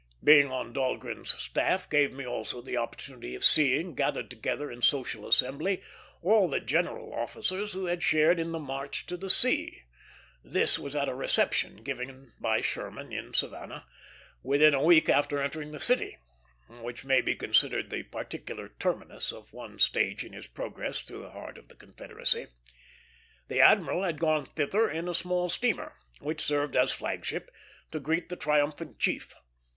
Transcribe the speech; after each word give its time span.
Being 0.23 0.49
on 0.49 0.73
Dahlgren's 0.73 1.37
staff 1.39 1.87
gave 1.87 2.11
me 2.11 2.25
also 2.25 2.59
the 2.59 2.75
opportunity 2.75 3.35
of 3.35 3.45
seeing, 3.45 3.93
gathered 3.93 4.31
together 4.31 4.71
in 4.71 4.81
social 4.81 5.27
assembly, 5.27 5.83
all 6.23 6.47
the 6.49 6.59
general 6.59 7.13
officers 7.13 7.73
who 7.73 7.85
had 7.85 8.01
shared 8.01 8.39
in 8.39 8.51
the 8.51 8.57
March 8.57 9.05
to 9.05 9.15
the 9.15 9.29
Sea. 9.29 9.83
This 10.43 10.79
was 10.79 10.95
at 10.95 11.07
a 11.07 11.13
reception 11.13 11.83
given 11.83 12.33
by 12.39 12.61
Sherman 12.61 13.13
in 13.13 13.35
Savannah, 13.35 13.85
within 14.41 14.73
a 14.73 14.81
week 14.81 15.07
after 15.07 15.39
entering 15.39 15.69
that 15.73 15.83
city, 15.83 16.17
which 16.67 17.05
may 17.05 17.21
be 17.21 17.35
considered 17.35 17.91
the 17.91 18.01
particular 18.01 18.69
terminus 18.79 19.31
of 19.31 19.53
one 19.53 19.77
stage 19.77 20.25
in 20.25 20.33
his 20.33 20.47
progress 20.47 21.01
through 21.03 21.21
the 21.21 21.29
heart 21.29 21.59
of 21.59 21.67
the 21.67 21.75
Confederacy. 21.75 22.47
The 23.49 23.61
admiral 23.61 24.01
had 24.01 24.17
gone 24.19 24.45
thither 24.45 24.89
in 24.89 25.07
a 25.07 25.13
small 25.13 25.47
steamer, 25.47 25.93
which 26.21 26.41
served 26.41 26.75
as 26.75 26.91
flag 26.91 27.23
ship, 27.23 27.51
to 27.91 27.99
greet 27.99 28.29
the 28.29 28.35
triumphant 28.35 28.97
chief. 28.97 29.35